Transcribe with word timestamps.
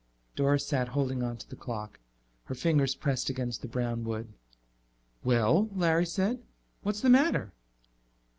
Doris 0.35 0.65
sat 0.65 0.87
holding 0.87 1.21
onto 1.21 1.45
the 1.47 1.55
clock, 1.55 1.99
her 2.45 2.55
fingers 2.55 2.95
pressed 2.95 3.29
against 3.29 3.61
the 3.61 3.67
brown 3.67 4.03
wood. 4.03 4.33
"Well," 5.23 5.69
Larry 5.75 6.07
said, 6.07 6.41
"what's 6.81 7.01
the 7.01 7.09
matter?" 7.11 7.53